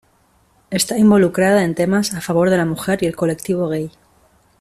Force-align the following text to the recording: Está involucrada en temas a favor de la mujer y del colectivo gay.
Está 0.71 0.97
involucrada 0.97 1.63
en 1.63 1.75
temas 1.75 2.15
a 2.15 2.21
favor 2.21 2.49
de 2.49 2.57
la 2.57 2.65
mujer 2.65 2.97
y 3.03 3.05
del 3.05 3.15
colectivo 3.15 3.67
gay. 3.69 3.91